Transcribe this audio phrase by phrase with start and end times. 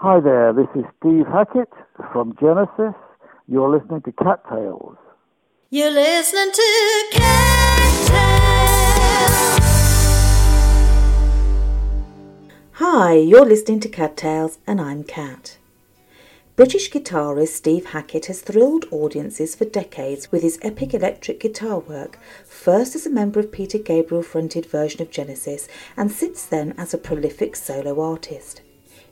[0.00, 1.70] Hi there, this is Steve Hackett
[2.12, 2.94] from Genesis.
[3.48, 4.98] You're listening to Cattails.
[5.70, 8.10] You're listening to Cattails.
[12.72, 15.56] Hi, you're listening to Cattails, and I'm Cat.
[16.56, 22.18] British guitarist Steve Hackett has thrilled audiences for decades with his epic electric guitar work,
[22.44, 25.66] first as a member of Peter Gabriel fronted version of Genesis,
[25.96, 28.60] and since then as a prolific solo artist.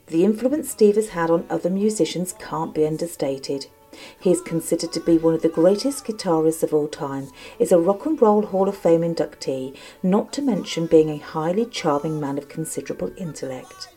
[0.07, 3.65] The influence Steve has had on other musicians can't be understated.
[4.19, 7.79] He is considered to be one of the greatest guitarists of all time, is a
[7.79, 12.37] Rock and Roll Hall of Fame inductee, not to mention being a highly charming man
[12.37, 13.94] of considerable intellect.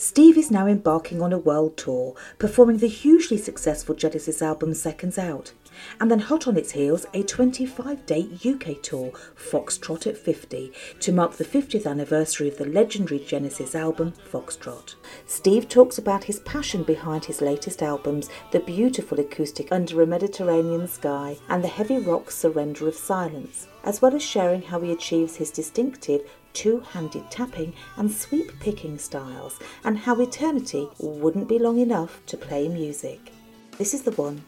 [0.00, 5.18] Steve is now embarking on a world tour, performing the hugely successful Genesis album Seconds
[5.18, 5.52] Out
[6.00, 11.12] and then hot on its heels a 25 day UK tour, Foxtrot at 50, to
[11.12, 14.94] mark the 50th anniversary of the legendary Genesis album Foxtrot.
[15.26, 20.86] Steve talks about his passion behind his latest albums, the beautiful acoustic Under a Mediterranean
[20.86, 25.36] Sky and the heavy rock Surrender of Silence, as well as sharing how he achieves
[25.36, 31.78] his distinctive two handed tapping and sweep picking styles, and how eternity wouldn't be long
[31.78, 33.32] enough to play music.
[33.78, 34.42] This is the one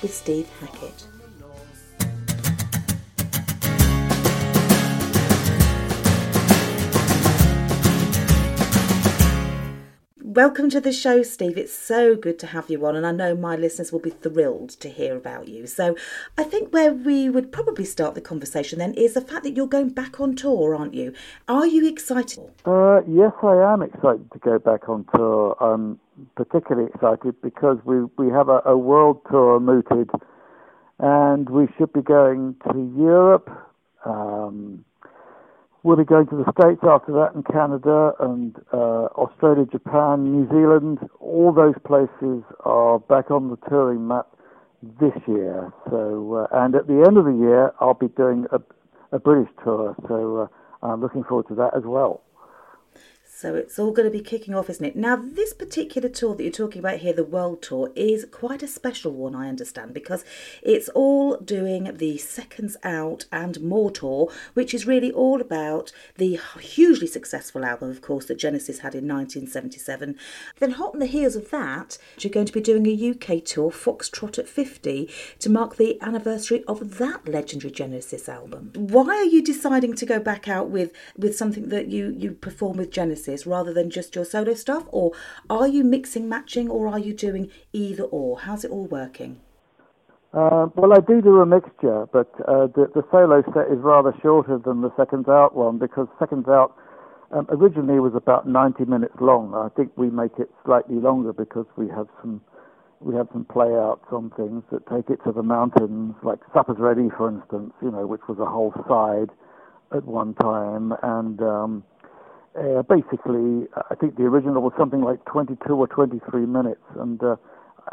[0.00, 1.06] with Steve Hackett.
[10.34, 11.58] Welcome to the show, Steve.
[11.58, 14.70] It's so good to have you on, and I know my listeners will be thrilled
[14.80, 15.66] to hear about you.
[15.66, 15.94] So,
[16.38, 19.66] I think where we would probably start the conversation then is the fact that you're
[19.66, 21.12] going back on tour, aren't you?
[21.48, 22.50] Are you excited?
[22.64, 25.54] Uh, yes, I am excited to go back on tour.
[25.60, 26.00] I'm
[26.34, 30.08] particularly excited because we we have a, a world tour mooted,
[30.98, 33.50] and we should be going to Europe.
[34.06, 34.82] Um,
[35.84, 40.46] We'll be going to the States after that, and Canada, and uh, Australia, Japan, New
[40.48, 40.98] Zealand.
[41.18, 44.28] All those places are back on the touring map
[45.00, 45.72] this year.
[45.90, 48.60] So, uh, and at the end of the year, I'll be doing a,
[49.10, 49.96] a British tour.
[50.06, 52.22] So, uh, I'm looking forward to that as well.
[53.42, 54.94] So it's all going to be kicking off, isn't it?
[54.94, 58.68] Now, this particular tour that you're talking about here, the World Tour, is quite a
[58.68, 60.24] special one, I understand, because
[60.62, 66.38] it's all doing the Seconds Out and More tour, which is really all about the
[66.60, 70.16] hugely successful album, of course, that Genesis had in 1977.
[70.60, 73.72] Then, hot on the heels of that, you're going to be doing a UK tour,
[73.72, 75.10] Foxtrot at 50,
[75.40, 78.70] to mark the anniversary of that legendary Genesis album.
[78.76, 82.76] Why are you deciding to go back out with, with something that you, you perform
[82.76, 83.31] with Genesis?
[83.46, 84.84] Rather than just your solo stuff?
[84.88, 85.12] Or
[85.48, 88.40] are you mixing, matching, or are you doing either or?
[88.40, 89.40] How's it all working?
[90.32, 94.14] Uh, well, I do do a mixture, but uh, the, the, solo set is rather
[94.22, 96.74] shorter than the Seconds Out one because Seconds Out
[97.32, 99.54] um, originally was about 90 minutes long.
[99.54, 102.40] I think we make it slightly longer because we have some
[103.00, 106.78] we have some play outs on things that take it to the mountains, like Supper's
[106.78, 109.34] Ready, for instance, you know, which was a whole side
[109.94, 111.84] at one time, and um,
[112.58, 117.36] uh, basically, I think the original was something like 22 or 23 minutes, and uh,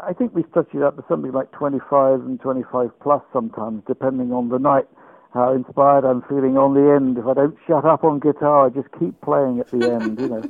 [0.00, 4.32] I think we stretch it out to something like 25 and 25 plus sometimes, depending
[4.32, 4.86] on the night,
[5.32, 7.16] how inspired I'm feeling on the end.
[7.16, 10.28] If I don't shut up on guitar, I just keep playing at the end, you
[10.28, 10.44] know.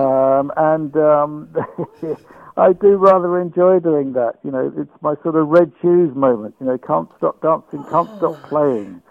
[0.00, 1.54] Um, and um,
[2.56, 4.38] I do rather enjoy doing that.
[4.44, 6.54] You know, it's my sort of red shoes moment.
[6.60, 9.02] You know, can't stop dancing, can't stop playing.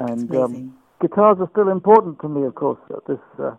[0.00, 3.20] and um, guitars are still important to me, of course, at this.
[3.38, 3.56] Uh,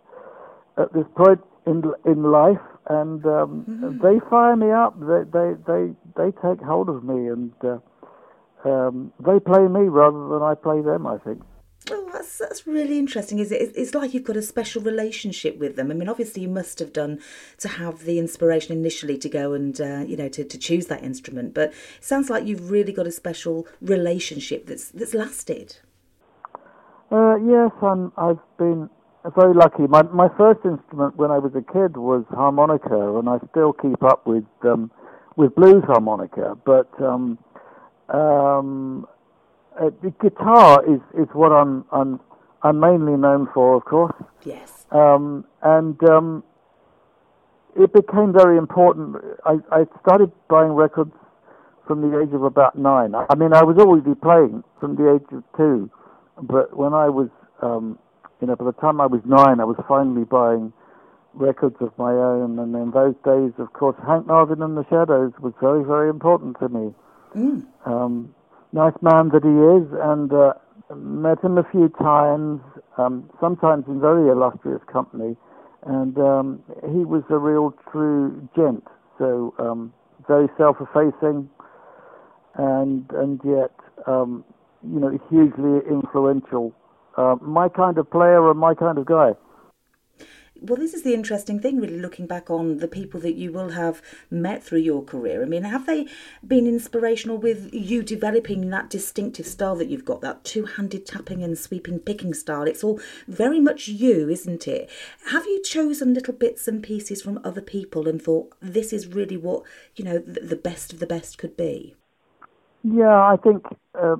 [0.77, 3.97] at this point in in life, and um, mm-hmm.
[3.99, 4.99] they fire me up.
[4.99, 7.79] They they they they take hold of me, and uh,
[8.69, 11.07] um, they play me rather than I play them.
[11.07, 11.41] I think.
[11.89, 13.37] Well, that's that's really interesting.
[13.39, 13.73] Is it?
[13.75, 15.91] It's like you've got a special relationship with them.
[15.91, 17.19] I mean, obviously, you must have done
[17.59, 21.03] to have the inspiration initially to go and uh, you know to, to choose that
[21.03, 21.53] instrument.
[21.53, 25.77] But it sounds like you've really got a special relationship that's that's lasted.
[27.11, 28.89] Uh, yes, I'm, I've been
[29.35, 29.87] very lucky.
[29.87, 34.03] My my first instrument when I was a kid was harmonica, and I still keep
[34.03, 34.91] up with um,
[35.35, 36.57] with blues harmonica.
[36.65, 37.37] But um,
[38.09, 39.07] um,
[39.79, 42.19] uh, the guitar is, is what I'm I'm
[42.61, 44.15] I'm mainly known for, of course.
[44.43, 44.85] Yes.
[44.91, 46.43] Um, and um,
[47.75, 49.17] it became very important.
[49.45, 51.13] I, I started buying records
[51.85, 53.13] from the age of about nine.
[53.13, 55.91] I mean, I was already playing from the age of two,
[56.41, 57.29] but when I was
[57.61, 57.99] um,
[58.45, 60.71] you know, by the time I was nine, I was finally buying
[61.33, 62.59] records of my own.
[62.59, 66.59] And in those days, of course, Hank Marvin and the Shadows was very, very important
[66.59, 66.93] to me.
[67.35, 67.65] Mm.
[67.87, 68.35] Um,
[68.71, 70.53] nice man that he is, and uh,
[70.93, 72.61] met him a few times,
[72.99, 75.35] um, sometimes in very illustrious company.
[75.85, 76.63] and um,
[76.93, 78.83] he was a real true gent.
[79.17, 79.91] So um,
[80.27, 81.49] very self-effacing,
[82.55, 83.73] and and yet
[84.05, 84.43] um,
[84.83, 86.73] you know hugely influential.
[87.17, 89.31] Uh, my kind of player and my kind of guy
[90.61, 93.69] well, this is the interesting thing, really, looking back on the people that you will
[93.69, 94.01] have
[94.31, 95.41] met through your career.
[95.41, 96.07] I mean, have they
[96.45, 101.43] been inspirational with you developing that distinctive style that you've got, that two handed tapping
[101.43, 102.63] and sweeping picking style?
[102.63, 104.89] It's all very much you, isn't it?
[105.27, 109.37] Have you chosen little bits and pieces from other people and thought, this is really
[109.37, 109.63] what,
[109.95, 111.95] you know, the best of the best could be?
[112.87, 113.65] Yeah, I think
[113.99, 114.17] uh,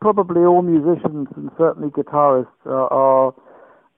[0.00, 3.34] probably all musicians and certainly guitarists are, are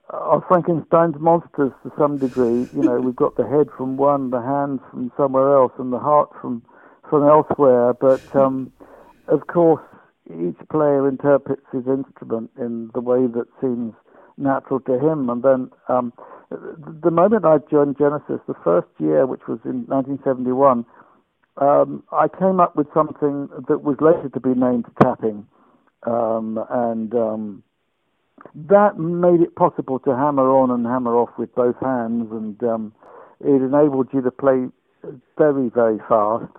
[0.09, 2.67] are Frankenstein's monsters to some degree.
[2.75, 5.99] You know, we've got the head from one, the hands from somewhere else, and the
[5.99, 6.63] heart from
[7.09, 7.93] from elsewhere.
[7.93, 8.71] But um,
[9.27, 9.83] of course,
[10.29, 13.93] each player interprets his instrument in the way that seems
[14.35, 15.29] natural to him.
[15.29, 16.11] And then um,
[16.49, 20.85] the moment I joined Genesis, the first year, which was in 1971,
[21.57, 25.45] um, I came up with something that was later to be named tapping,
[26.03, 27.63] um, and um,
[28.55, 32.93] that made it possible to hammer on and hammer off with both hands, and um,
[33.39, 34.67] it enabled you to play
[35.37, 36.51] very, very fast.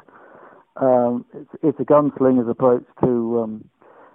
[0.76, 3.68] Um, it's, it's, a gunslinger's approach to, um,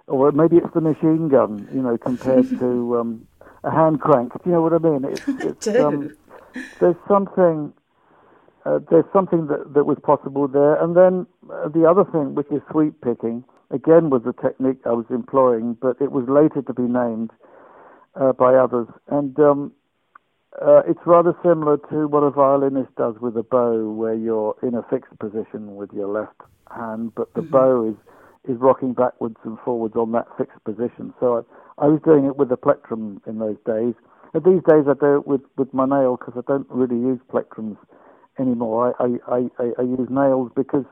[0.06, 3.26] or maybe it's the machine gun, you know, compared to um,
[3.62, 4.32] a hand crank.
[4.32, 5.04] Do you know what I mean?
[5.04, 6.16] It's, it's, um,
[6.80, 7.72] there's something.
[8.64, 12.48] Uh, there's something that, that was possible there, and then uh, the other thing, which
[12.50, 16.74] is sweep picking, again was a technique I was employing, but it was later to
[16.74, 17.30] be named
[18.20, 18.88] uh, by others.
[19.08, 19.72] And um,
[20.60, 24.74] uh, it's rather similar to what a violinist does with a bow, where you're in
[24.74, 26.40] a fixed position with your left
[26.74, 27.52] hand, but the mm-hmm.
[27.52, 27.96] bow is
[28.48, 31.12] is rocking backwards and forwards on that fixed position.
[31.20, 31.44] So
[31.78, 33.94] I, I was doing it with a plectrum in those days.
[34.32, 37.20] And these days I do it with, with my nail because I don't really use
[37.30, 37.76] plectrums
[38.38, 38.94] anymore.
[38.98, 40.84] I, I, I, I use nails because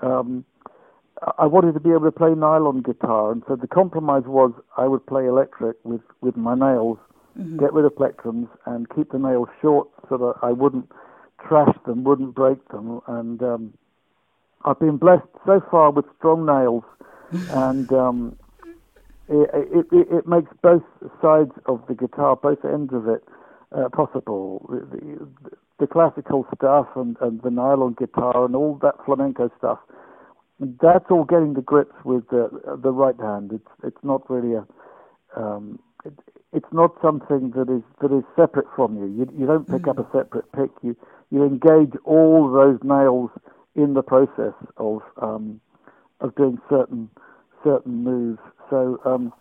[0.00, 0.44] um,
[1.38, 4.86] I wanted to be able to play nylon guitar, and so the compromise was I
[4.86, 6.98] would play electric with, with my nails,
[7.38, 7.58] mm-hmm.
[7.58, 10.90] get rid of plectrums, and keep the nails short so that I wouldn't
[11.46, 13.00] trash them, wouldn't break them.
[13.06, 13.74] And um,
[14.64, 16.84] I've been blessed so far with strong nails,
[17.50, 18.36] and um,
[19.28, 20.82] it, it, it, makes both
[21.22, 23.24] sides of the guitar, both ends of it,
[23.72, 24.66] uh, possible.
[24.68, 29.78] The, the, the classical stuff and, and the nylon guitar and all that flamenco stuff
[30.60, 32.48] that's all getting the grips with the
[32.82, 33.52] the right hand.
[33.52, 34.66] It's it's not really a
[35.36, 36.12] um, it,
[36.52, 39.06] it's not something that is that is separate from you.
[39.06, 39.90] You you don't pick mm-hmm.
[39.90, 40.12] up a mm.
[40.12, 40.70] separate pick.
[40.82, 40.96] You
[41.30, 43.30] you engage all those nails
[43.74, 45.60] in the process of um,
[46.20, 47.10] of doing certain
[47.64, 48.40] certain moves.
[48.70, 49.32] So um,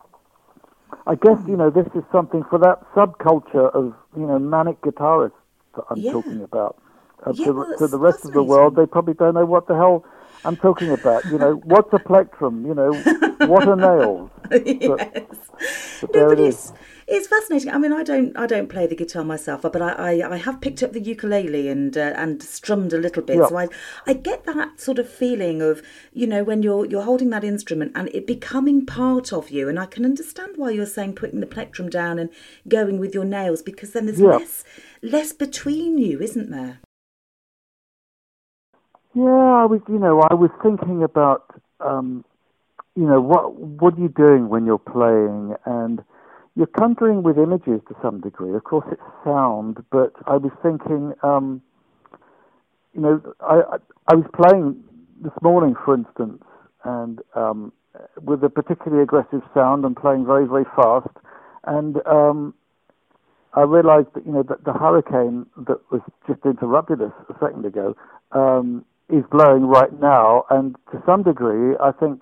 [1.05, 5.31] I guess you know this is something for that subculture of you know manic guitarists
[5.89, 6.11] I'm yeah.
[6.11, 6.77] talking about.
[7.25, 9.67] Uh, yeah, to, well, to the rest of the world, they probably don't know what
[9.67, 10.03] the hell
[10.45, 12.65] I'm talking about, you know, what's a plectrum?
[12.65, 12.93] You know,
[13.47, 14.29] what are nails?
[14.65, 14.87] yes.
[14.87, 15.29] But,
[16.01, 16.39] but no, but it
[17.07, 17.71] it's, fascinating.
[17.71, 20.61] I mean, I don't I don't play the guitar myself, but I, I, I have
[20.61, 23.37] picked up the ukulele and uh, and strummed a little bit.
[23.37, 23.47] Yeah.
[23.47, 23.67] So I
[24.05, 25.81] I get that sort of feeling of
[26.13, 29.69] you know when you're you're holding that instrument and it becoming part of you.
[29.69, 32.29] And I can understand why you're saying putting the plectrum down and
[32.67, 34.37] going with your nails because then there's yeah.
[34.37, 34.63] less
[35.01, 36.79] less between you, isn't there?
[39.13, 39.81] Yeah, I was.
[39.87, 41.45] You know, I was thinking about,
[41.79, 42.25] um,
[42.95, 46.03] you know, what what are you doing when you're playing, and
[46.55, 48.53] you're conjuring with images to some degree.
[48.55, 51.61] Of course, it's sound, but I was thinking, um,
[52.93, 54.83] you know, I, I, was playing
[55.21, 56.43] this morning, for instance,
[56.83, 57.73] and um,
[58.21, 61.09] with a particularly aggressive sound and playing very very fast,
[61.65, 62.53] and um,
[63.55, 67.65] I realised that you know that the hurricane that was just interrupted us a second
[67.65, 67.95] ago
[68.31, 72.21] um, is blowing right now, and to some degree, I think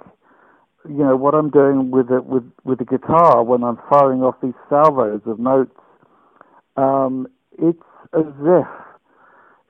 [0.88, 4.36] you know what I'm doing with it with with the guitar when I'm firing off
[4.42, 5.76] these salvos of notes.
[6.78, 7.28] Um,
[7.60, 7.80] it's
[8.14, 8.68] as if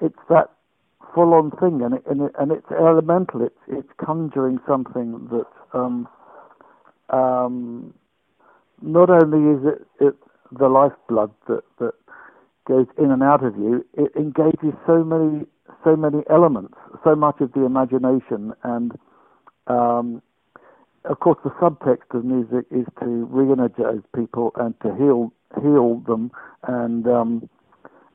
[0.02, 0.52] it's that
[1.14, 3.44] full-on thing, and it, and, it, and it's elemental.
[3.44, 6.08] It's it's conjuring something that um,
[7.10, 7.94] um,
[8.82, 10.16] not only is it, it
[10.58, 11.94] the lifeblood that that
[12.68, 15.46] goes in and out of you, it engages so many
[15.84, 18.94] so many elements, so much of the imagination, and
[19.68, 20.22] um,
[21.06, 26.32] of course the subtext of music is to re-energize people and to heal heal them
[26.68, 27.50] and um,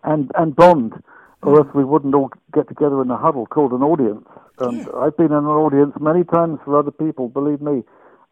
[0.05, 0.95] and and bond,
[1.43, 4.27] or else we wouldn't all get together in a huddle called an audience.
[4.59, 4.93] And yeah.
[4.97, 7.83] I've been in an audience many times for other people, believe me,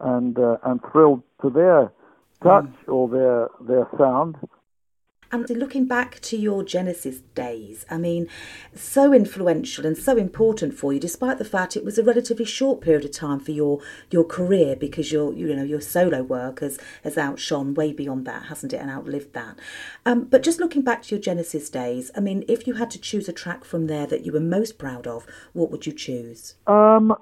[0.00, 1.92] and uh, and thrilled to their
[2.42, 2.92] touch mm.
[2.92, 4.36] or their their sound
[5.42, 8.28] And looking back to your Genesis days, I mean,
[8.72, 12.80] so influential and so important for you, despite the fact it was a relatively short
[12.80, 13.80] period of time for your
[14.12, 18.44] your career because your you know your solo work has, has outshone way beyond that,
[18.44, 19.58] hasn't it, and outlived that.
[20.06, 23.00] Um, but just looking back to your Genesis days, I mean, if you had to
[23.00, 26.54] choose a track from there that you were most proud of, what would you choose?
[26.68, 27.12] Um,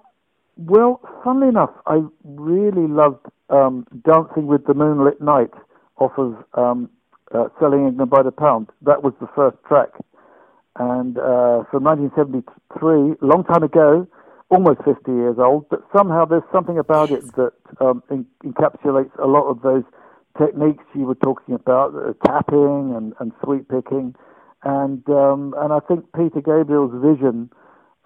[0.58, 5.54] well, funnily enough, I really loved um, Dancing with the Moonlit Knight
[5.96, 6.90] off of um,
[7.34, 8.68] uh, Selling England by the Pound.
[8.82, 9.90] That was the first track.
[10.78, 14.06] And uh, from 1973, a long time ago,
[14.48, 19.26] almost 50 years old, but somehow there's something about it that um, en- encapsulates a
[19.26, 19.84] lot of those
[20.38, 24.14] techniques you were talking about, uh, tapping and, and sweep picking.
[24.64, 27.50] And, um, and I think Peter Gabriel's vision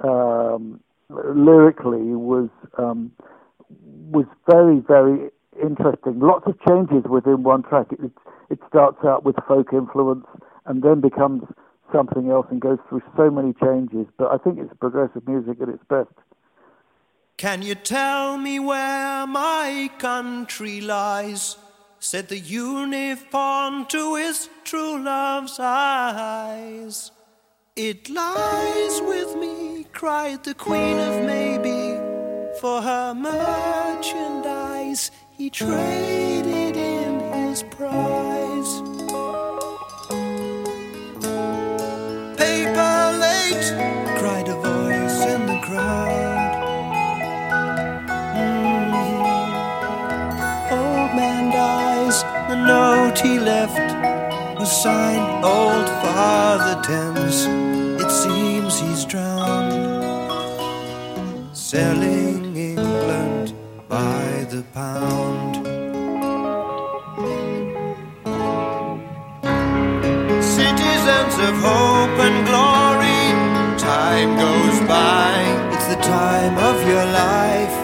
[0.03, 3.13] um, lyrically was um,
[3.69, 5.31] was very very
[5.63, 6.21] interesting.
[6.21, 7.87] Lots of changes within one track.
[7.93, 8.13] It,
[8.51, 10.27] it starts out with folk influence
[10.67, 11.43] and then becomes
[11.93, 14.07] something else and goes through so many changes.
[14.19, 16.11] But I think it's progressive music at its best.
[17.37, 21.57] Can you tell me where my country lies?
[21.99, 27.11] Said the unicorn to his true love's eyes.
[27.75, 31.99] It lies with me, cried the queen of maybe,
[32.61, 38.81] for her merchandise he traded in his prize.
[42.39, 43.67] Paper late,
[44.19, 46.53] cried a voice in the crowd.
[48.37, 49.51] Mhm.
[50.73, 53.89] Old man dies, the note he left
[54.59, 57.47] was signed Old Father Thames.
[58.03, 59.75] It seems he's drowned,
[61.53, 62.36] selling
[64.57, 65.55] the pound.
[70.59, 73.23] Citizens of hope and glory,
[73.77, 75.35] time goes by.
[75.75, 77.77] It's the time of your life.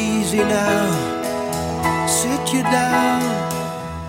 [0.00, 0.86] Easy now,
[2.20, 3.22] sit you down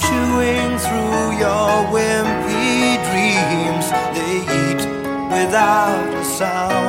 [0.05, 3.85] chewing through your wimpy dreams.
[4.17, 4.81] They eat
[5.35, 6.88] without a sound,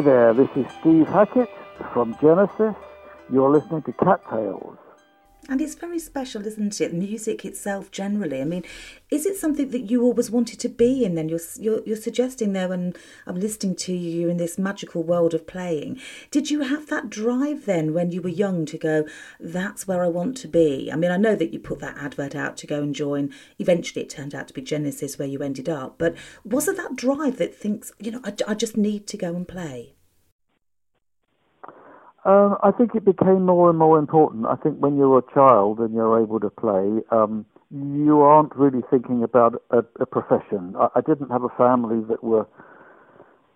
[0.00, 1.50] Hi there, this is Steve Hackett
[1.92, 2.74] from Genesis.
[3.30, 4.69] You're listening to Cattails.
[5.50, 6.94] And it's very special, isn't it?
[6.94, 8.40] Music itself, generally.
[8.40, 8.62] I mean,
[9.10, 11.16] is it something that you always wanted to be in?
[11.16, 12.94] Then you're you're, you're suggesting there, when
[13.26, 15.98] I'm listening to you, in this magical world of playing.
[16.30, 19.06] Did you have that drive then, when you were young, to go?
[19.40, 20.88] That's where I want to be.
[20.92, 23.34] I mean, I know that you put that advert out to go and join.
[23.58, 25.98] Eventually, it turned out to be Genesis, where you ended up.
[25.98, 29.34] But was it that drive that thinks, you know, I, I just need to go
[29.34, 29.96] and play?
[32.24, 34.44] Um, I think it became more and more important.
[34.46, 38.82] I think when you're a child and you're able to play, um, you aren't really
[38.90, 40.74] thinking about a, a profession.
[40.78, 42.46] I, I didn't have a family that were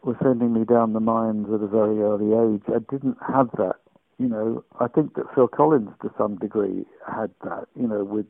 [0.03, 2.63] were sending me down the mines at a very early age.
[2.69, 3.77] I didn't have that.
[4.19, 7.67] You know, I think that Phil Collins, to some degree, had that.
[7.79, 8.27] You know, with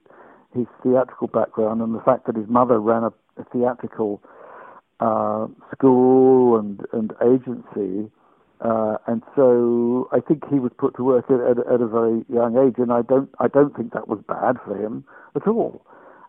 [0.55, 4.20] his theatrical background and the fact that his mother ran a, a theatrical
[5.01, 8.11] uh, school and and agency
[8.64, 12.24] Uh, and so I think he was put to work at, at, at, a very
[12.33, 15.05] young age, and I don't I don't think that was bad for him
[15.37, 15.85] at all.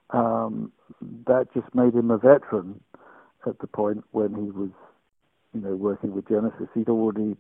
[0.10, 0.74] Um,
[1.28, 2.82] that just made him a veteran
[3.48, 4.69] at the point when he was,
[5.54, 6.67] you know, working with Genesis.
[6.74, 7.38] He'd already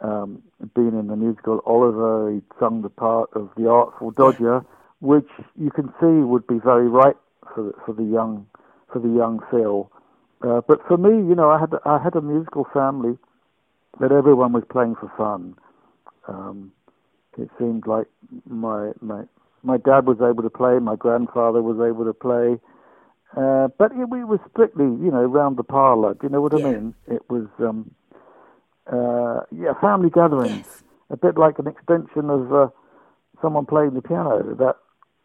[0.00, 0.42] um,
[0.74, 2.32] been in the musical Oliver.
[2.32, 4.64] He'd sung the part of the Artful Dodger,
[5.00, 7.16] which you can see would be very right
[7.54, 8.46] for the, for the young
[8.90, 9.92] for the young Phil.
[10.40, 13.18] Uh, but for me, you know, I had I had a musical family
[14.00, 15.56] that everyone was playing for fun.
[16.26, 16.72] Um,
[17.38, 18.06] it seemed like
[18.46, 19.24] my my
[19.62, 22.58] my dad was able to play, my grandfather was able to play,
[23.36, 26.14] uh, but it, it was strictly, you know, round the parlour.
[26.14, 26.66] Do you know what yeah.
[26.66, 26.94] I mean?
[27.06, 27.90] It was, um,
[28.90, 30.82] uh, yeah, family gatherings, yes.
[31.10, 32.68] a bit like an extension of uh,
[33.42, 34.76] someone playing the piano, that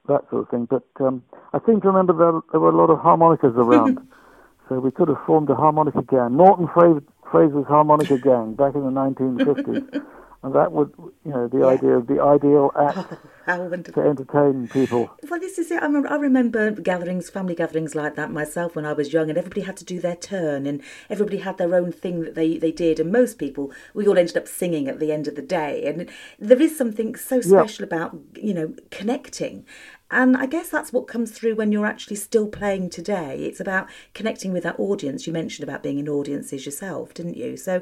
[0.09, 0.65] that sort of thing.
[0.69, 1.23] But um,
[1.53, 3.99] I seem to remember that there were a lot of harmonicas around,
[4.69, 6.33] so we could have formed a harmonica gang.
[6.33, 10.05] Morton Fraser's harmonica gang back in the 1950s.
[10.43, 11.67] And that would, you know, the yeah.
[11.67, 13.13] idea of the ideal act
[13.47, 15.09] oh, to entertain people.
[15.29, 15.81] Well, this is it.
[15.81, 19.37] I remember, I remember gatherings, family gatherings like that myself when I was young, and
[19.37, 22.73] everybody had to do their turn, and everybody had their own thing that they, they
[22.73, 22.99] did.
[22.99, 25.85] And most people, we all ended up singing at the end of the day.
[25.85, 27.95] And there is something so special yeah.
[27.95, 29.65] about, you know, connecting.
[30.13, 33.43] And I guess that's what comes through when you're actually still playing today.
[33.45, 35.27] It's about connecting with that audience.
[35.27, 37.57] You mentioned about being in audiences yourself, didn't you?
[37.57, 37.81] So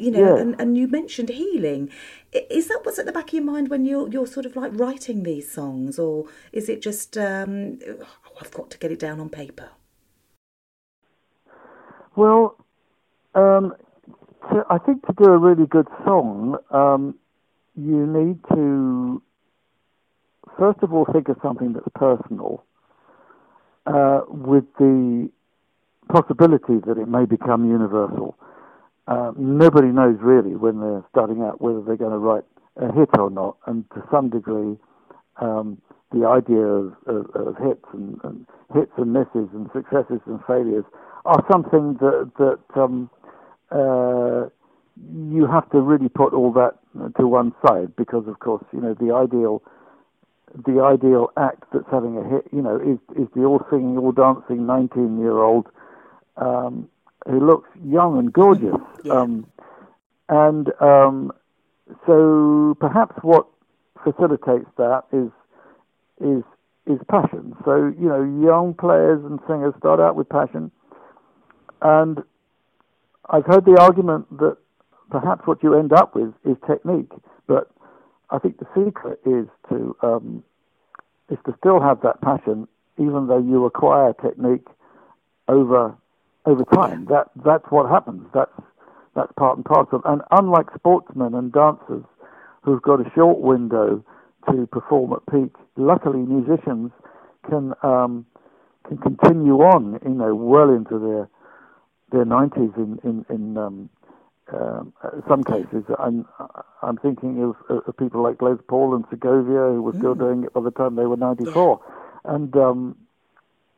[0.00, 1.90] you know, and, and you mentioned healing.
[2.32, 4.72] Is that what's at the back of your mind when you're you're sort of like
[4.74, 8.06] writing these songs, or is it just um, oh,
[8.40, 9.68] I've got to get it down on paper?
[12.16, 12.56] Well,
[13.34, 13.74] um,
[14.50, 17.14] to, I think to do a really good song, um,
[17.76, 19.22] you need to
[20.60, 22.62] first of all think of something that's personal,
[23.86, 25.30] uh, with the
[26.12, 28.36] possibility that it may become universal.
[29.08, 32.44] Uh, nobody knows really when they're starting out whether they're going to write
[32.76, 34.76] a hit or not, and to some degree,
[35.40, 35.80] um,
[36.12, 40.84] the idea of, of, of hits and, and, hits and misses and successes and failures
[41.24, 43.08] are something that that um,
[43.70, 44.48] uh,
[45.32, 46.74] you have to really put all that
[47.18, 49.62] to one side because, of course, you know the ideal
[50.66, 54.12] the ideal act that's having a hit, you know, is is the all singing, all
[54.12, 55.66] dancing nineteen year old.
[56.36, 56.88] Um,
[57.28, 58.76] who looks young and gorgeous.
[59.02, 59.14] Yeah.
[59.14, 59.46] Um,
[60.28, 61.32] and um,
[62.06, 63.46] so perhaps what
[64.04, 65.30] facilitates that is
[66.20, 66.44] is
[66.86, 67.56] is passion.
[67.64, 70.70] So you know, young players and singers start out with passion,
[71.80, 72.22] and
[73.30, 74.58] I've heard the argument that
[75.10, 77.12] perhaps what you end up with is technique,
[77.46, 77.70] but
[78.30, 80.44] I think the secret is to um,
[81.30, 84.66] is to still have that passion, even though you acquire technique
[85.48, 85.96] over
[86.46, 87.06] over time.
[87.06, 88.26] That that's what happens.
[88.32, 88.52] That's
[89.14, 90.00] that's part and parcel.
[90.04, 92.04] And unlike sportsmen and dancers
[92.62, 94.04] who've got a short window
[94.50, 96.90] to perform at peak, luckily musicians
[97.48, 98.26] can um,
[98.86, 101.28] can continue on, you know, well into their
[102.12, 103.90] their nineties in in, in um,
[104.52, 104.92] um,
[105.28, 105.84] some cases.
[105.98, 106.26] I'm
[106.82, 110.18] I'm thinking of, of, people like Les Paul and Segovia who were still mm.
[110.18, 111.80] doing it by the time they were 94,
[112.24, 112.96] and um,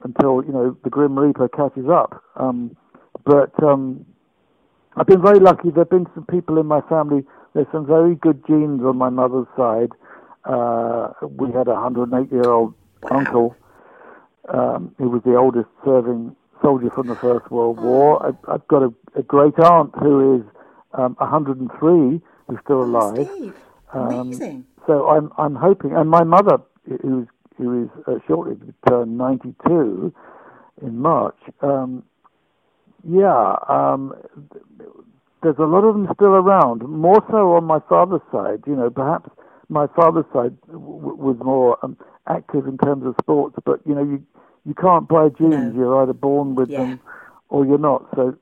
[0.02, 2.22] until you know the Grim Reaper catches up.
[2.36, 2.76] Um,
[3.24, 4.04] but um,
[4.96, 5.70] I've been very lucky.
[5.70, 7.24] There've been some people in my family.
[7.54, 9.90] There's some very good genes on my mother's side.
[10.44, 13.18] Uh, we had a 108 year old wow.
[13.18, 13.56] uncle
[14.48, 17.84] um, who was the oldest serving soldier from the First World oh.
[17.84, 18.26] War.
[18.26, 20.42] I've, I've got a, a, great aunt who is
[20.94, 23.28] um, 103 who's still oh, alive.
[23.34, 23.54] Steve.
[23.92, 24.66] Um, Amazing.
[24.86, 26.58] so I'm I'm hoping, and my mother,
[27.02, 27.26] who's
[27.58, 30.12] who is uh, shortly to turn 92
[30.80, 31.36] in March.
[31.60, 32.02] Um,
[33.04, 34.14] yeah, um,
[35.42, 36.82] there's a lot of them still around.
[36.88, 38.62] More so on my father's side.
[38.66, 39.28] You know, perhaps
[39.68, 41.96] my father's side w- was more um,
[42.28, 44.24] active in terms of sports, but you know, you
[44.64, 45.74] you can't buy genes.
[45.74, 45.74] No.
[45.74, 46.78] You're either born with yeah.
[46.78, 47.00] them
[47.48, 48.06] or you're not.
[48.14, 48.36] So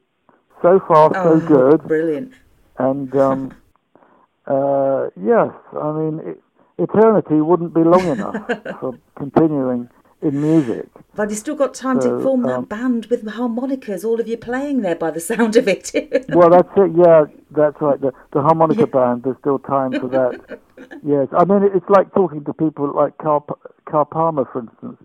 [0.62, 1.83] so far oh, so good.
[1.88, 2.33] Brilliant.
[2.79, 3.55] And um,
[4.46, 6.20] uh, yes, I mean.
[6.25, 6.42] It,
[6.81, 8.37] eternity wouldn't be long enough
[8.81, 9.88] for continuing
[10.23, 10.87] in music.
[11.14, 14.29] But you still got time so, to form that um, band with harmonicas, all of
[14.29, 15.92] you playing there by the sound of it.
[16.31, 18.01] well, that's it, yeah, that's right.
[18.01, 18.87] The, the harmonica yeah.
[18.87, 20.61] band, there's still time for that.
[21.05, 23.46] yes, I mean, it's like talking to people like Carl,
[23.87, 24.99] Carl Palmer, for instance.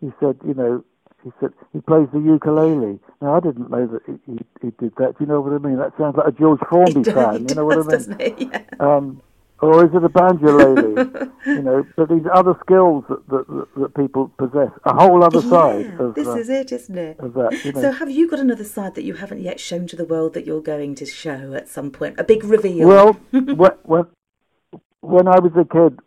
[0.00, 0.84] He said, you know,
[1.24, 2.98] he said he plays the ukulele.
[3.20, 5.18] Now I didn't know that he, he, he did that.
[5.18, 5.78] Do you know what I mean?
[5.78, 7.48] That sounds like a George Formby fan.
[7.48, 8.52] You know what I mean?
[8.52, 8.62] Yeah.
[8.80, 9.22] Um,
[9.60, 11.32] or is it a banjolele?
[11.46, 15.98] you know, but these other skills that, that, that, people possess, a whole other side
[15.98, 17.18] of, this uh, is it, isn't it?
[17.18, 17.64] that.
[17.64, 17.80] You know.
[17.80, 20.46] So, have you got another side that you haven't yet shown to the world that
[20.46, 22.20] you're going to show at some point?
[22.20, 22.86] A big reveal?
[22.86, 24.06] Well, when, when
[25.00, 25.98] when I was a kid,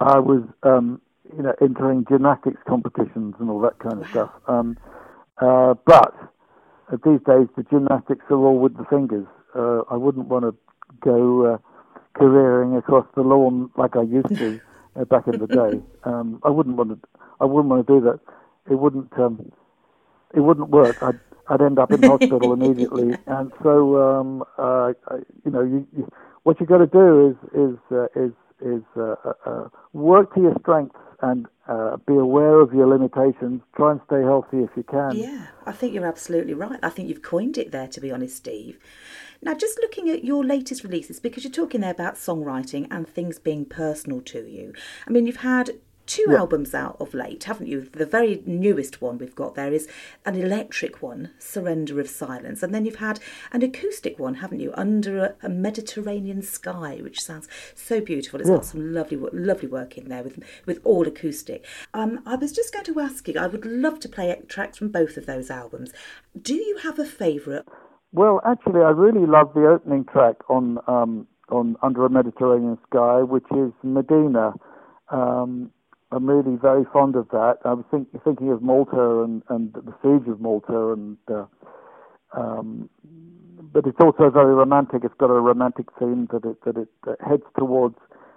[0.00, 1.00] I was um,
[1.36, 4.30] you know entering gymnastics competitions and all that kind of stuff.
[4.48, 4.76] Um,
[5.40, 6.14] uh, but
[6.92, 9.26] uh, these days, the gymnastics are all with the fingers.
[9.54, 10.54] Uh, I wouldn't want to
[11.00, 11.58] go uh,
[12.18, 14.60] careering across the lawn like I used to
[15.00, 15.82] uh, back in the day.
[16.04, 17.08] Um, I wouldn't want to.
[17.40, 18.20] I wouldn't want to do that.
[18.70, 19.12] It wouldn't.
[19.18, 19.52] Um,
[20.34, 20.96] it wouldn't work.
[21.02, 21.18] I'd
[21.48, 23.16] I'd end up in hospital immediately.
[23.26, 26.10] And so, um, uh, I, you know, you, you,
[26.44, 28.32] what you got to do is is uh, is
[28.64, 33.62] is uh, uh, uh, work to your strengths and uh, be aware of your limitations.
[33.76, 35.16] Try and stay healthy if you can.
[35.16, 36.80] Yeah, I think you're absolutely right.
[36.82, 38.78] I think you've coined it there, to be honest, Steve.
[39.40, 43.38] Now, just looking at your latest releases, because you're talking there about songwriting and things
[43.38, 44.72] being personal to you.
[45.06, 45.70] I mean, you've had
[46.06, 47.88] two albums out of late, haven't you?
[47.92, 49.88] The very newest one we've got there is
[50.24, 53.20] an electric one, Surrender of Silence, and then you've had
[53.52, 54.72] an acoustic one, haven't you?
[54.74, 58.40] Under a, a Mediterranean sky, which sounds so beautiful.
[58.40, 61.64] It's got some lovely, lovely work in there with with all acoustic.
[61.94, 63.38] Um, I was just going to ask you.
[63.38, 65.92] I would love to play tracks from both of those albums.
[66.40, 67.64] Do you have a favourite?
[68.12, 73.22] Well, actually, I really love the opening track on um, on Under a Mediterranean Sky,
[73.22, 74.54] which is Mdina.
[75.10, 75.70] Um,
[76.12, 77.58] I'm really very fond of that.
[77.64, 81.46] I was think, thinking of Malta and, and the siege of Malta, and uh,
[82.36, 82.90] um,
[83.72, 85.04] but it's also very romantic.
[85.04, 87.96] It's got a romantic theme that it that it uh, heads towards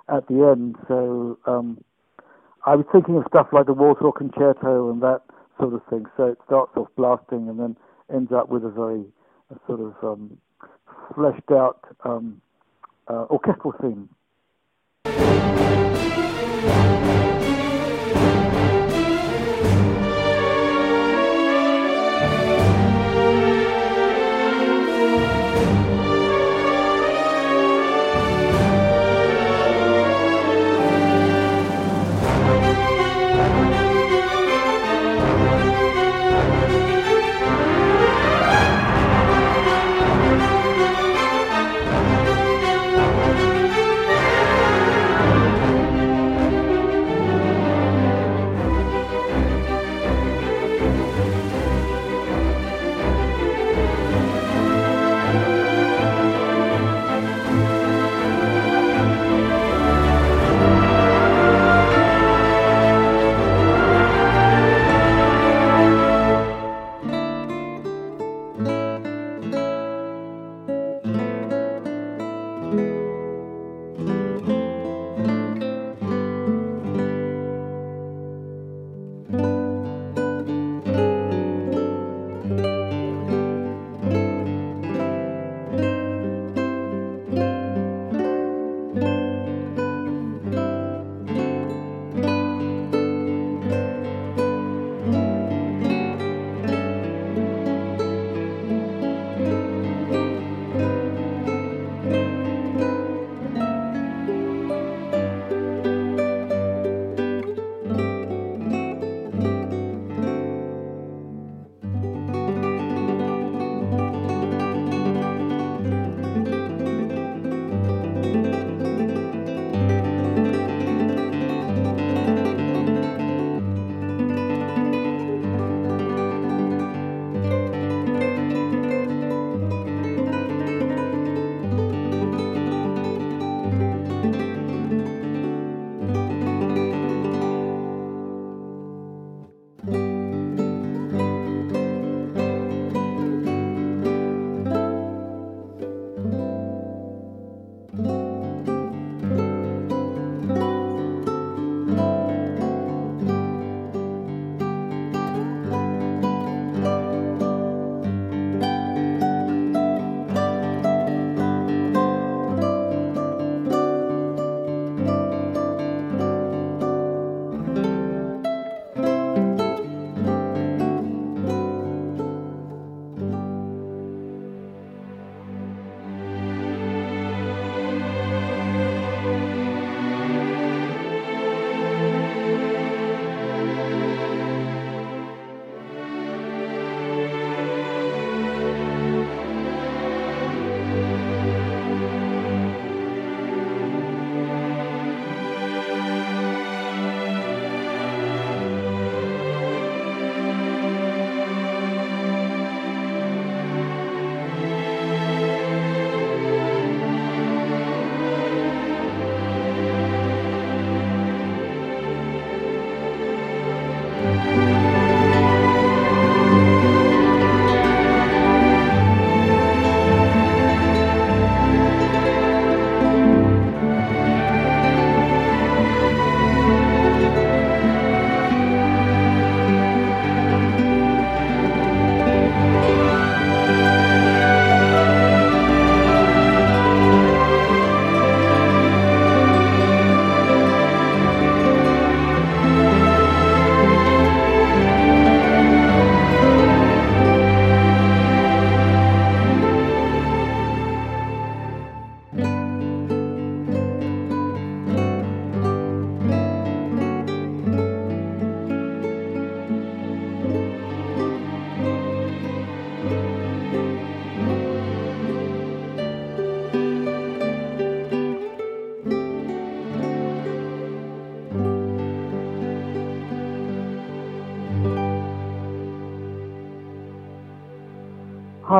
[0.10, 0.76] at the end.
[0.88, 1.84] So um,
[2.66, 5.22] I was thinking of stuff like the Warsaw Concerto and that
[5.60, 6.06] sort of thing.
[6.16, 7.76] So it starts off blasting and then
[8.14, 9.04] ends up with a very
[9.52, 10.38] a sort of um,
[11.14, 12.42] fleshed out um,
[13.08, 14.10] uh, orchestral theme.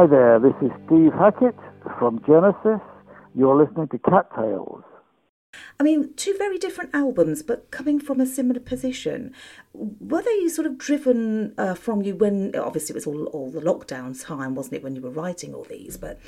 [0.06, 1.56] Hi there, this is Steve Hackett
[1.98, 2.80] from Genesis.
[3.34, 4.84] You're listening to Cat Tales.
[5.80, 9.34] I mean, two very different albums, but coming from a similar position.
[9.74, 13.62] Were they sort of driven uh, from you when, obviously, it was all, all the
[13.62, 15.98] lockdown time, wasn't it, when you were writing all these?
[15.98, 16.20] But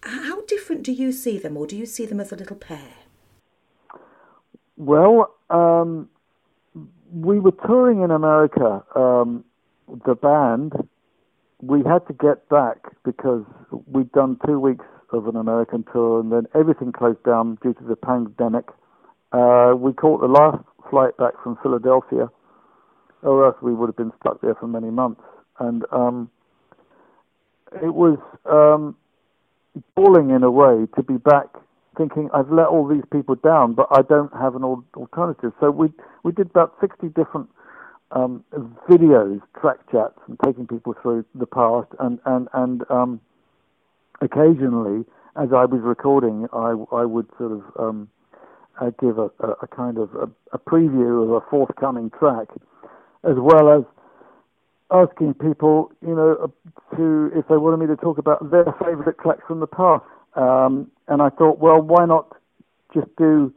[0.00, 2.94] how different do you see them, or do you see them as a little pair?
[4.78, 6.08] Well, um,
[7.12, 9.44] we were touring in America, um,
[10.06, 10.72] the band.
[11.66, 13.44] We had to get back because
[13.86, 17.84] we'd done two weeks of an American tour and then everything closed down due to
[17.84, 18.66] the pandemic.
[19.32, 22.28] Uh, we caught the last flight back from Philadelphia,
[23.22, 25.22] or else we would have been stuck there for many months.
[25.58, 26.30] And um,
[27.82, 28.96] it was um,
[29.96, 31.46] galling in a way to be back
[31.96, 35.52] thinking I've let all these people down, but I don't have an alternative.
[35.60, 35.88] So we
[36.22, 37.48] we did about 60 different
[38.12, 38.44] um,
[38.88, 43.20] videos, track chats, and taking people through the past, and and and um,
[44.20, 45.04] occasionally,
[45.36, 48.08] as I was recording, I I would sort of um,
[48.80, 52.48] uh, give a, a, a kind of a, a preview of a forthcoming track,
[53.24, 53.84] as well as
[54.90, 59.18] asking people, you know, uh, to if they wanted me to talk about their favourite
[59.18, 60.04] tracks from the past.
[60.36, 62.36] Um, and I thought, well, why not
[62.92, 63.52] just do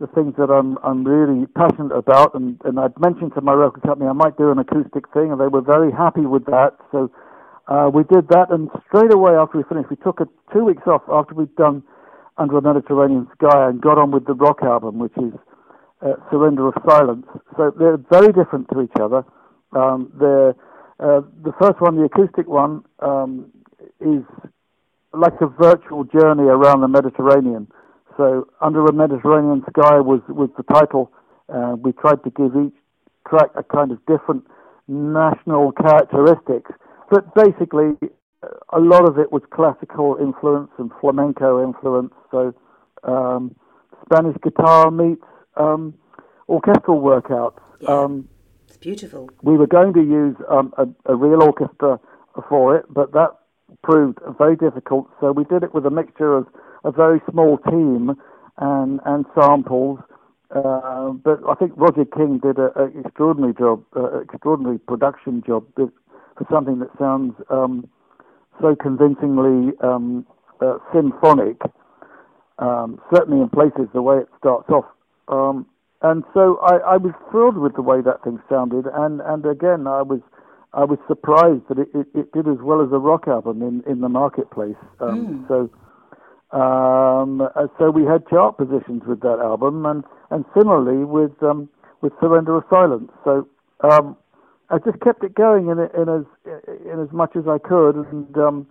[0.00, 2.34] the things that I'm I'm really passionate about?
[2.34, 5.40] And and I'd mentioned to my record company I might do an acoustic thing, and
[5.40, 6.76] they were very happy with that.
[6.92, 7.10] So
[7.68, 10.82] uh, we did that, and straight away after we finished, we took a, two weeks
[10.86, 11.82] off after we'd done
[12.36, 15.32] Under a Mediterranean Sky and got on with the rock album, which is
[16.02, 17.26] uh, Surrender of Silence.
[17.56, 19.24] So they're very different to each other.
[19.72, 20.54] Um, they're
[21.00, 23.50] uh, the first one, the acoustic one, um,
[24.00, 24.22] is
[25.12, 27.66] like a virtual journey around the Mediterranean.
[28.16, 31.10] So, Under a Mediterranean Sky was, was the title.
[31.52, 32.74] Uh, we tried to give each
[33.28, 34.46] track a kind of different
[34.88, 36.70] national characteristics,
[37.10, 37.96] but basically,
[38.72, 42.12] a lot of it was classical influence and flamenco influence.
[42.30, 42.54] So,
[43.02, 43.54] um,
[44.04, 45.24] Spanish guitar meets
[45.56, 45.94] um,
[46.48, 47.58] orchestral workouts.
[47.80, 47.88] Yeah.
[47.90, 48.28] Um,
[48.68, 49.30] It's beautiful.
[49.42, 51.98] we were going to use um, a, a real orchestra
[52.48, 53.30] for it, but that
[53.82, 55.08] proved very difficult.
[55.20, 56.46] So we did it with a mixture of
[56.84, 58.14] a very small team
[58.58, 59.98] and and samples.
[60.54, 65.90] Uh, but I think Roger King did an extraordinary job, uh, extraordinary production job for
[66.52, 67.88] something that sounds um,
[68.60, 70.26] so convincingly um,
[70.60, 71.60] uh, symphonic.
[72.60, 74.84] Um, certainly in places, the way it starts off.
[75.26, 75.66] Um,
[76.02, 79.88] and so I, I was thrilled with the way that thing sounded, and, and again
[79.88, 80.20] I was
[80.72, 83.82] I was surprised that it, it, it did as well as a rock album in,
[83.90, 84.76] in the marketplace.
[85.00, 85.70] Um, So
[86.54, 91.68] um, uh, so we had chart positions with that album, and, and similarly with um,
[92.00, 93.10] with Surrender of Silence.
[93.24, 93.48] So
[93.82, 94.16] um,
[94.70, 96.24] I just kept it going in, in as
[96.86, 98.66] in as much as I could, and um,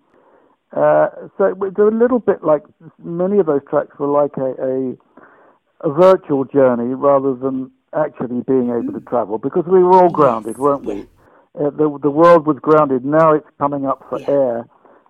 [0.72, 2.64] uh, so it was a little bit like
[3.04, 4.96] many of those tracks were like a, a
[5.84, 10.58] a virtual journey rather than actually being able to travel because we were all grounded,
[10.58, 11.02] weren't we?
[11.60, 13.04] Uh, the the world was grounded.
[13.04, 14.34] Now it's coming up for Yeah.
[14.34, 14.66] air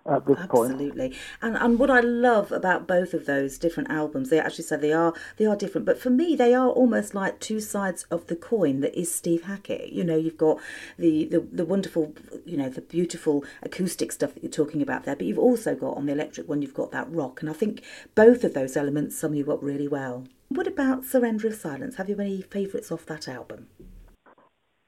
[0.06, 0.72] at this point.
[0.72, 1.16] Absolutely.
[1.40, 4.92] And and what I love about both of those different albums, they actually say they
[4.92, 8.36] are they are different, but for me they are almost like two sides of the
[8.36, 9.92] coin that is Steve Hackett.
[9.92, 10.58] You know, you've got
[10.98, 15.16] the the, the wonderful, you know, the beautiful acoustic stuff that you're talking about there,
[15.16, 17.82] but you've also got on the electric one you've got that rock, and I think
[18.14, 20.24] both of those elements sum you up really well.
[20.48, 21.96] What about Surrender of Silence?
[21.96, 23.68] Have you any favourites off that album?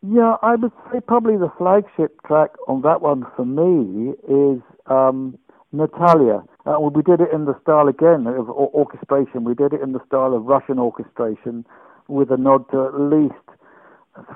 [0.08, 5.36] Yeah, I would say probably the flagship track on that one for me is um,
[5.72, 6.44] Natalia.
[6.64, 9.42] Uh, we did it in the style again of or- orchestration.
[9.44, 11.64] We did it in the style of Russian orchestration,
[12.08, 13.34] with a nod to at least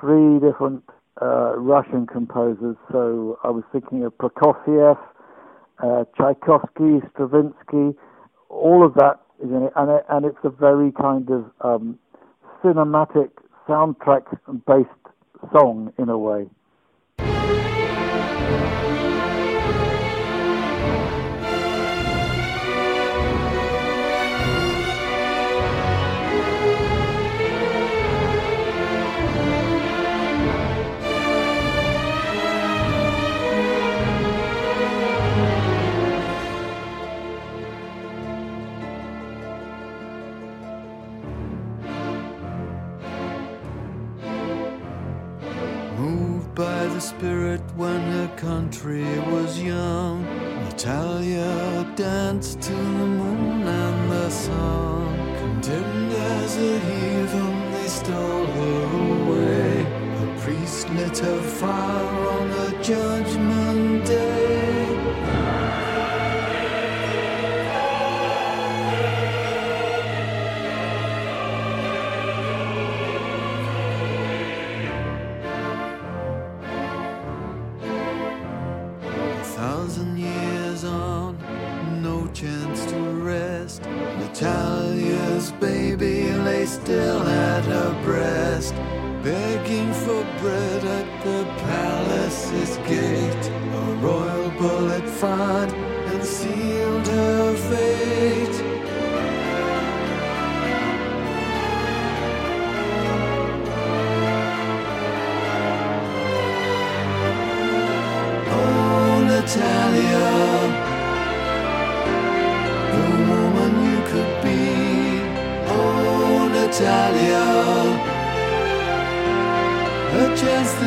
[0.00, 0.82] three different
[1.22, 2.76] uh, Russian composers.
[2.90, 4.98] So I was thinking of Prokofiev,
[5.82, 7.96] uh, Tchaikovsky, Stravinsky,
[8.48, 11.98] all of that is in it, and, it, and it's a very kind of um,
[12.64, 13.30] cinematic
[13.68, 14.99] soundtrack-based
[15.52, 16.46] song in a way.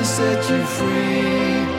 [0.04, 1.73] Set you free.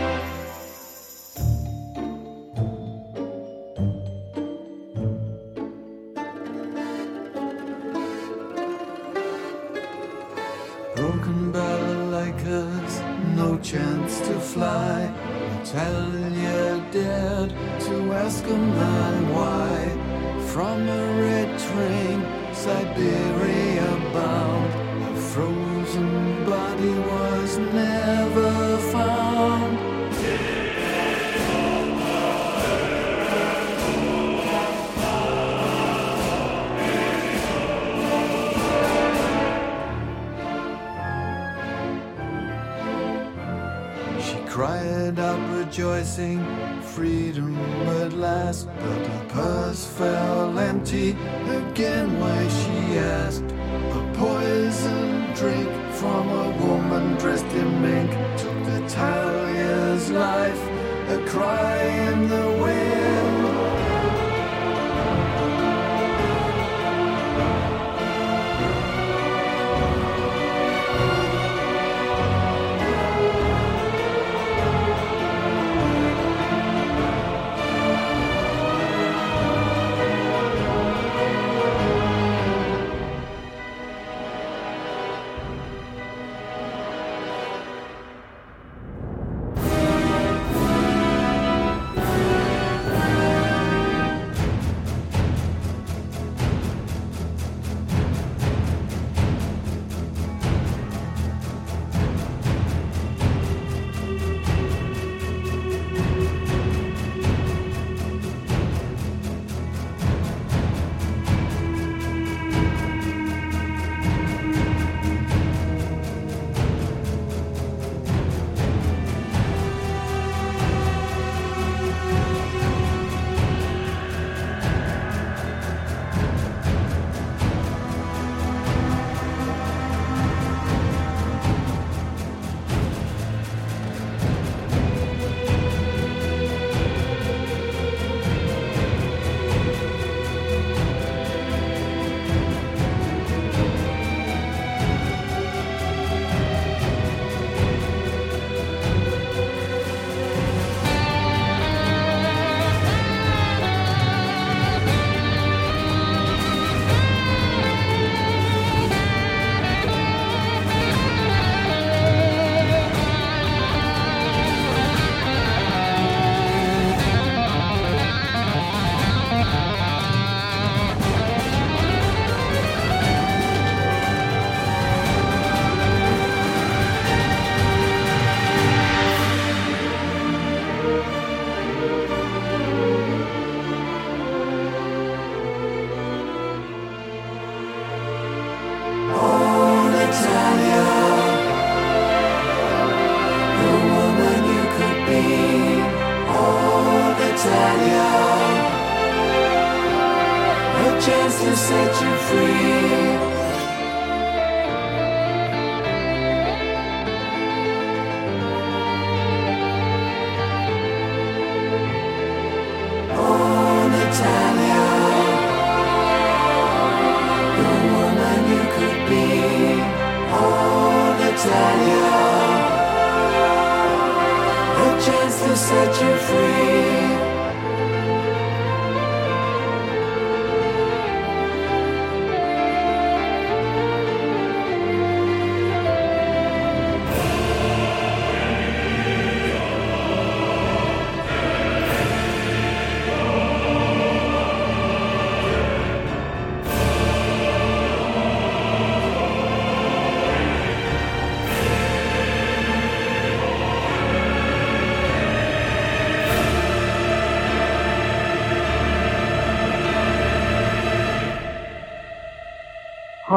[51.75, 52.21] Again.
[52.21, 52.64] Why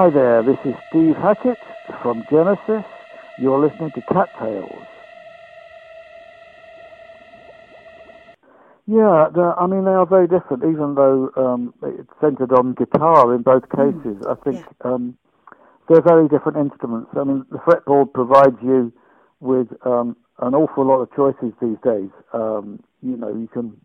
[0.08, 1.60] Hi there, this is Steve Hackett
[2.02, 2.90] from Genesis.
[3.36, 4.88] You're listening to Cat Tales.
[8.86, 9.28] Yeah,
[9.58, 10.64] I mean they are very different.
[10.64, 15.18] Even though um, it's centered on guitar in both cases, I think um,
[15.90, 17.10] they're very different instruments.
[17.20, 18.94] I mean, the fretboard provides you
[19.42, 22.12] with um, an awful lot of choices these days.
[22.32, 23.76] Um, you know, you can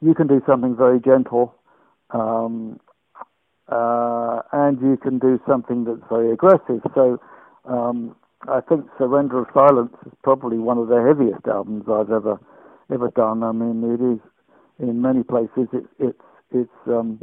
[0.00, 1.54] you can do something very gentle,
[2.12, 2.80] um,
[3.68, 6.80] uh, and you can do something that's very aggressive.
[6.94, 7.20] So.
[7.64, 8.16] Um,
[8.48, 12.38] I think Surrender of Silence is probably one of the heaviest albums I've ever
[12.92, 13.42] ever done.
[13.42, 14.20] I mean, it is
[14.78, 15.68] in many places.
[15.72, 17.20] It, it's it's um,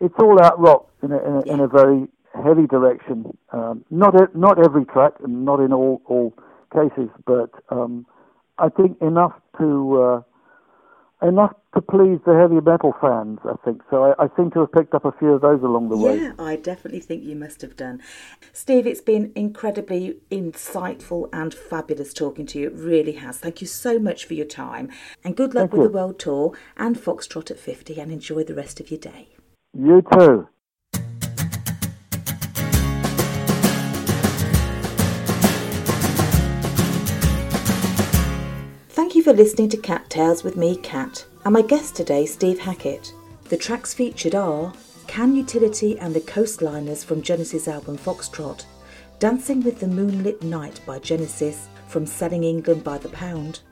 [0.00, 3.36] it's all out rock in a, in a, in a very heavy direction.
[3.52, 6.32] Um, not e- not every track and not in all all
[6.72, 8.06] cases, but um,
[8.58, 10.22] I think enough to uh,
[11.22, 13.38] enough to please the heavy metal fans.
[13.44, 14.04] I think so.
[14.18, 16.18] I, I seem to have picked up a few of those along the way.
[16.18, 18.02] Yeah, I definitely think you must have done.
[18.52, 22.68] Steve, it's been incredibly insightful and fabulous talking to you.
[22.68, 23.38] It really has.
[23.38, 24.90] Thank you so much for your time.
[25.24, 25.88] And good luck Thank with you.
[25.88, 29.28] the world tour and Foxtrot at 50 and enjoy the rest of your day.
[29.74, 30.48] You too.
[39.26, 43.12] For listening to Cat Tales with me, Cat, and my guest today, Steve Hackett.
[43.48, 44.72] The tracks featured are
[45.08, 48.64] Can Utility and the Coastliners from Genesis' album Foxtrot,
[49.18, 53.62] Dancing with the Moonlit Knight by Genesis from Selling England by the Pound,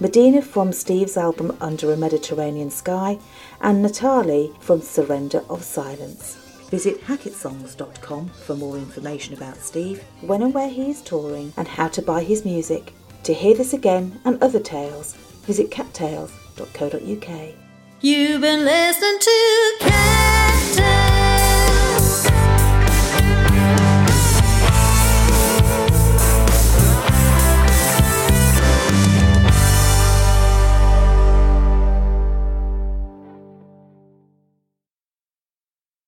[0.00, 3.18] Mdina from Steve's album Under a Mediterranean Sky,
[3.60, 6.36] and Natalie from Surrender of Silence.
[6.70, 11.88] Visit hackettsongs.com for more information about Steve, when and where he is touring, and how
[11.88, 12.94] to buy his music.
[13.24, 15.14] To hear this again and other tales,
[15.44, 17.54] visit cattails.co.uk.
[18.00, 21.07] You've been listening to Cat Tales.